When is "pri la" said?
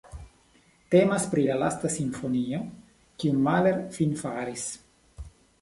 1.33-1.57